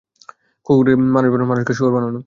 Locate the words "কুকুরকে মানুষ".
0.67-1.29